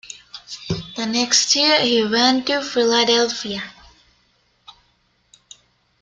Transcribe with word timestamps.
The 0.95 1.05
next 1.05 1.55
year 1.55 1.79
he 1.81 2.03
went 2.03 2.47
to 2.47 2.63
Philadelphia. 2.63 3.61